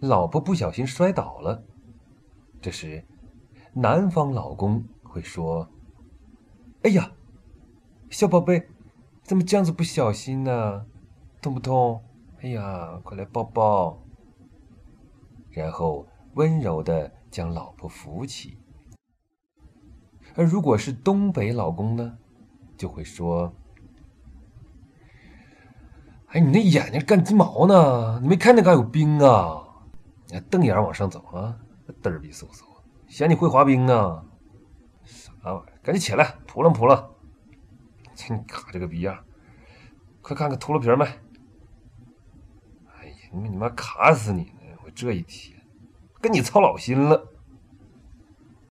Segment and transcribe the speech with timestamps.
[0.00, 1.64] 老婆不小心摔倒了，
[2.60, 3.04] 这时
[3.72, 5.68] 男方老公会说
[6.84, 7.12] ：“哎呀，
[8.10, 8.68] 小宝贝，
[9.22, 10.86] 怎么这样子不小心呢？
[11.40, 12.02] 痛不痛？
[12.42, 14.02] 哎呀，快来抱抱。”
[15.50, 18.58] 然后温柔的将老婆扶起。
[20.34, 22.18] 而如果是东北老公呢，
[22.76, 23.54] 就会说
[26.28, 28.20] ：“哎，你那眼睛干鸡毛呢？
[28.20, 29.62] 你没看那嘎有冰啊？
[30.50, 31.58] 瞪眼往上走啊，
[32.02, 32.64] 嘚儿逼嗖嗖，
[33.08, 34.24] 嫌你会滑冰啊？
[35.04, 35.72] 啥玩意儿？
[35.82, 37.10] 赶紧起来，扑棱扑棱！
[38.28, 39.24] 你卡这个逼样，
[40.20, 41.04] 快看看秃噜皮没？
[42.96, 44.76] 哎呀，你你妈卡死你呢！
[44.84, 45.56] 我这一天
[46.20, 47.32] 跟你操老心了。